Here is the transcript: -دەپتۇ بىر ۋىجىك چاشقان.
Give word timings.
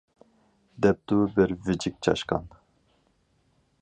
-دەپتۇ 0.85 1.19
بىر 1.35 1.53
ۋىجىك 1.67 2.01
چاشقان. 2.07 2.49